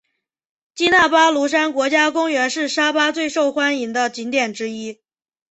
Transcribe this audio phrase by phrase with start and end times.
[0.73, 4.99] 基纳巴卢山国家公园是沙巴最受欢迎的景点之一。